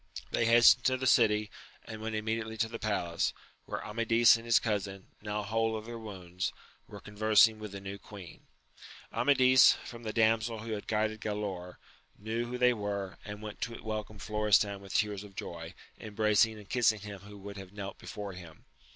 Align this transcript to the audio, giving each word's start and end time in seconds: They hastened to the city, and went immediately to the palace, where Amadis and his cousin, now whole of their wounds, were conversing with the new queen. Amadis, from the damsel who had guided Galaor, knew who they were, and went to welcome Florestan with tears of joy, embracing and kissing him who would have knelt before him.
They 0.31 0.47
hastened 0.47 0.83
to 0.85 0.97
the 0.97 1.05
city, 1.05 1.51
and 1.85 2.01
went 2.01 2.15
immediately 2.15 2.57
to 2.57 2.67
the 2.67 2.79
palace, 2.79 3.33
where 3.65 3.85
Amadis 3.85 4.35
and 4.35 4.45
his 4.45 4.57
cousin, 4.57 5.11
now 5.21 5.43
whole 5.43 5.77
of 5.77 5.85
their 5.85 5.99
wounds, 5.99 6.51
were 6.87 6.99
conversing 6.99 7.59
with 7.59 7.71
the 7.71 7.79
new 7.79 7.99
queen. 7.99 8.47
Amadis, 9.13 9.73
from 9.85 10.01
the 10.01 10.11
damsel 10.11 10.61
who 10.61 10.71
had 10.71 10.87
guided 10.87 11.21
Galaor, 11.21 11.75
knew 12.17 12.47
who 12.47 12.57
they 12.57 12.73
were, 12.73 13.19
and 13.23 13.43
went 13.43 13.61
to 13.61 13.79
welcome 13.83 14.17
Florestan 14.17 14.81
with 14.81 14.95
tears 14.95 15.23
of 15.23 15.35
joy, 15.35 15.75
embracing 15.99 16.57
and 16.57 16.67
kissing 16.67 17.01
him 17.01 17.19
who 17.19 17.37
would 17.37 17.57
have 17.57 17.71
knelt 17.71 17.99
before 17.99 18.33
him. 18.33 18.65